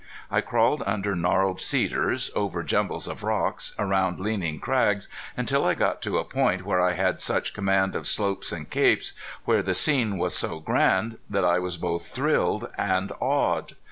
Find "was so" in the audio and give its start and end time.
10.17-10.57